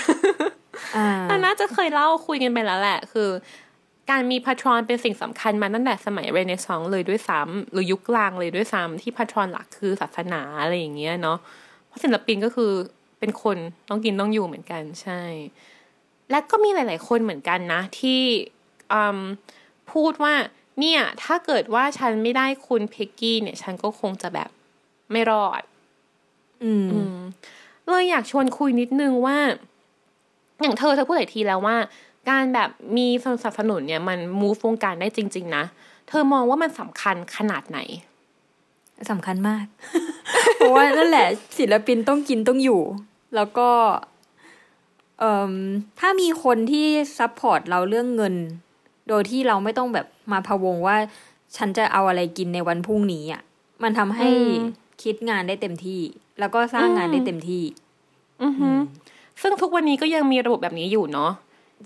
[0.96, 3.29] อ่าเราน่าจะเคยเล่าคุยกันไปแล้วแหละ คือ
[4.11, 11.38] การมีพาทรอนเป็นสิ่งสำคัญมาตั้งแต่สมัยเรเนซองส์เลยด้วยซ้ำหรือยุคกลางเลยด้วยซ้ำที่พาทรอนหลักคือศาสนาอะไรอย่างเงี้ยเนาะ
[11.87, 12.72] เพราะศิลปินก็คือ
[13.18, 13.57] เป็นคน
[13.88, 15.22] ต้องกินต้องอยู่เหมือนกันใช่
[16.31, 18.20] และก็มีหลาย ๆ คนเหมือนกันนะ ที่
[18.92, 19.20] อืม
[19.92, 20.35] พูดว่า
[20.80, 24.50] เนี่ยถ้าเกิดว่าฉันไม่ได้คุณเพกกี้เนี่ย ฉันก็คงจะแบบ
[25.12, 25.62] ไม่รอด
[26.64, 27.16] อืมอืม
[27.86, 29.38] เลยอยากชวนคุยนิดนึงว่า
[30.60, 31.76] อย่างเธอเธอพูดหลายทีแล้วว่า
[32.30, 35.64] การแบบมีสนับสนุนเนี่ย มัน move วงการได้จริง ๆ นะ
[36.08, 37.78] เธอมองว่ามันสำคัญขนาดไหน
[39.10, 39.64] สำคัญมาก
[40.56, 41.26] เพราะว่านั่นแหละ
[41.58, 42.82] ศิลปินต้องกินต้องอยู่
[43.34, 43.68] แล้วก็
[45.18, 45.52] เอ่ม
[46.00, 46.86] ถ้ามีคนที่
[47.18, 48.34] support เราเรื่องเงิน
[49.08, 50.96] โดยที่เราไม่ต้องแบบมาพะวงว่า
[51.56, 53.42] ฉันจะเอาอะไรกินในวันพรุ่งนี้อะ
[53.82, 54.52] มันทำให้อืม
[55.02, 56.00] คิดงานได้เต็มที่
[56.40, 57.64] แล้วก็สร้างงานได้เต็มที่
[58.42, 58.68] อือฮึ
[59.42, 61.32] ซึ่งทุกวันนี้ก็ยังมีระบบแบบนี้อยู่เนาะ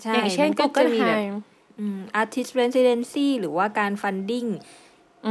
[0.02, 1.36] ใช่อย่างเช่นมันก็จะ Google มีแบบ Time
[1.80, 4.48] อืม artist residency หรือว่าการ funding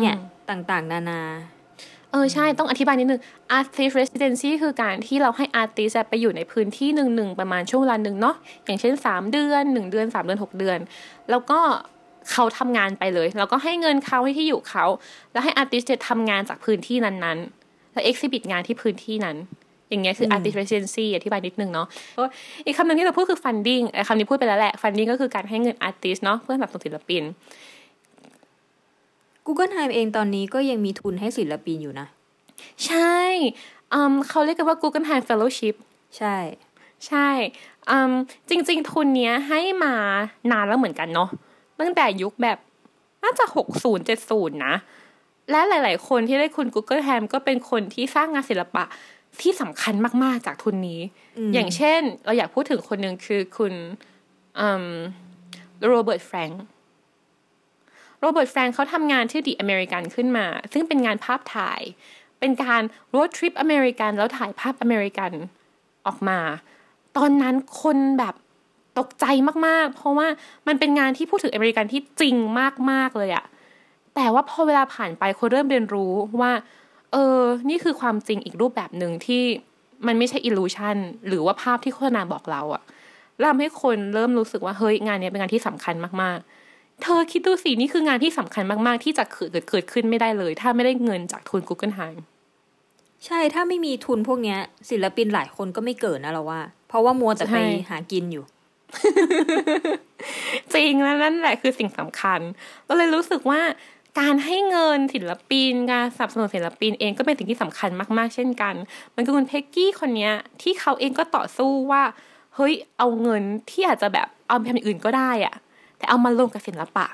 [0.01, 0.15] เนี่ย
[0.49, 1.21] ต่างๆ นานา
[2.11, 3.21] เออใช่ต้องอธิบายนิดนึง
[3.57, 10.79] artist residency คือการที่เราให้ artist อะไปอยู่ในพื้นที่หนึ่งหนึ่งประมาณช่วงเวลาหนึ่งเนาะอย่างเช่น 3 เดือน 1 เดือน 3 เดือน 6 เดือน
[11.29, 11.59] แล้วก็
[12.31, 14.85] เขาทำงานไปเลย แล้วก็ให้เงินเขาให้ที่อยู่เขา
[15.31, 19.37] แล้วให้ artist เนี่ยทำงานจากพื้นที่นั้นๆ แล้ว exhibit งานที่พื้นที่นั้น
[19.89, 22.23] อย่างเงี้ยคือม artist residency อธิบายนิดนึงเนาะก็
[22.65, 27.23] อีกคำหนึ่งที่เราพูดคือ funding ไอ้คำนี้พูดไปแล้วแหละ funding ก็คือการให้เงิน artist เนาะเพื่อสนับสนุนศิลปิน
[29.45, 32.07] Google Time เองตอนนี้ก็ยังมีทุนให้ศิลปินอยู่นะ
[32.85, 33.17] ใช่
[33.93, 35.75] อืมเขาเรียกกันว่า Google Time Fellowship
[36.17, 36.37] ใช่
[37.07, 37.29] ใช่
[37.89, 38.11] อืม
[38.49, 39.93] จริง ๆ ทุนเนี้ยให้มา
[40.51, 41.29] นานแล้วเหมือนกันเนาะ
[41.79, 42.57] ตั้งแต่ยุคแบบ
[43.23, 44.75] น่าจะหกศูนย์เจ็ดศูนย์นะ
[45.51, 48.83] และหลาย ๆ คนที่ได้ทุน Guggenheim ก็เป็นคนที่สร้างงานศิลปะ
[49.41, 53.73] ที่สำคัญมาก ๆ จากทุนนี้ อย่างเช่น เราอยากพูดถึงคนหนึ่งคือคุณ
[55.87, 61.81] Robert Frank Robert Frank เขาทำงานที่ The Americans ขึ้นมา ซึ่งเป็นงานภาพถ่าย
[62.39, 62.81] เป็นการ
[63.15, 65.31] road trip อเมริกันแล้วถ่ายภาพอเมริกัน
[66.07, 66.39] ออกมา
[67.17, 68.35] ตอนนั้นคนแบบ
[68.99, 69.25] ตกใจ
[69.67, 70.27] มากๆ เพราะว่า
[70.67, 72.35] มันเป็นงานที่พูดถึงอเมริกันที่จริง
[72.91, 73.45] มากๆเลยอะ
[74.15, 76.51] แต่ว่าพอเวลาผ่านไปคนเริ่มเรียนรู้ว่า
[77.11, 79.43] เออ นี่คือความจริงอีกรูปแบบหนึ่งที่
[80.07, 82.83] มันไม่ใช่อิลูชันหรือว่าภาพที่โฆษณาบอกเราอะ
[83.51, 86.58] ทำให้คนเริ่มรู้สึกว่าเฮ้ยงานนี้เป็นงานที่สำคัญมากๆ
[87.03, 92.13] เธอคิดดูสินี่คืองานที่สำคัญมาก ๆ ที่จะเกิดเกิดขึ้นไม่ได้เลย ถ้าไม่ได้เงินจากทุน Google h i
[93.25, 94.59] ใช่ถ้าไม่มีทุนพวกเนี้ย
[94.89, 98.43] ศิลปินหลายคนก็ไม่เกิดนะเราว่า เพราะว่ามัวแต่ไปใช่หากินอยู่
[100.73, 102.39] จริงแล้วนั่นแหละคือสิ่งสำคัญ
[102.87, 103.61] ก็เลยรู้สึกว่า
[104.19, 108.75] การให้เงินศิลปินการสนับสนุนศิลปินเองก็เป็นสิ่งที่สำคัญมาก ๆ เช่นกัน
[109.15, 112.03] มันก็คุณเพกกี้คนเนี้ย ที่เขาเองก็ต่อสู้ว่า
[112.55, 115.55] เฮ้ยเอาเงินที่อาจจะแบบเอาไปทำอย่างอื่นก็ได้อะ
[115.99, 117.05] แต่เอามาลงกับศิลปะ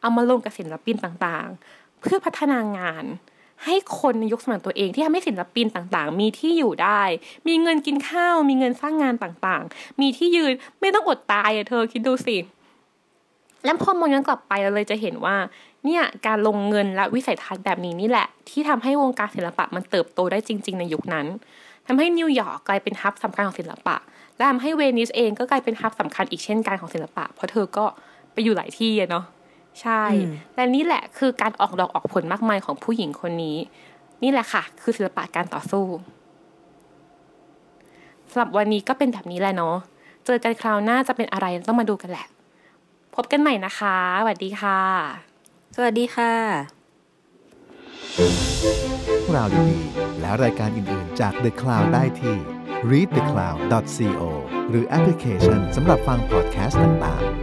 [0.00, 3.04] เอามาลงกับศิลปินต่างๆ เพื่อพัฒนางาน
[3.64, 7.02] ให้คนในยุคสมัยตัวเองที่ทำให้ศิลปินต่างๆ มีที่อยู่ได้
[7.48, 12.36] มีเงินกินข้าว มีเงินสร้างงานต่างๆ มีที่ยืนไม่ต้องอดตายอะเธอคิดดูสิ
[13.64, 15.36] แล้วพอมองย้อนกลับไปเราเลยจะเห็นว่า
[15.84, 21.26] เนี่ยการลงเงินและวิสัยทัศน์แบบนี้นี่แหละ ที่ทำให้วงการศิลปะมันเติบโตได้จริง ๆ ในยุคนั้น
[21.86, 23.96] ทำให้นิวยอร์กกลายเป็นฮับสำคัญของศิลปะ
[24.36, 27.86] และทำให้เวนิสเองก็กลายเป็นฮับสำคัญอีกเช่นกันของศิลปะ เพราะเธอก็
[28.32, 29.24] ไปอยู่หลายที่อะเนาะ
[29.80, 33.56] ใช่อืมและนี่แหละคือการออกดอกออกผลมากมายของผู้หญิงคนนี้
[34.22, 35.84] นี่แหละค่ะ คือศิลปะการต่อสู้
[38.30, 39.76] สำหรับวันนี้ก็เป็นแบบนี้แหละเนาะ
[40.24, 42.26] เจอกันคราวหน้าจะเป็นอะไรต้องมาดูกันแหละ
[43.14, 44.80] พบกันใหม่นะคะสวัสดีค่ะ
[45.76, 46.32] สวัสดีค่ะ
[48.14, 52.36] เรื่องราวดีๆและรายการอื่น ๆ จาก The Cloud ได้ที่
[52.90, 54.22] readthecloud.co
[54.68, 57.41] หรือแอปพลิเคชันสำหรับฟังพอดแคสต์ต่าง ๆ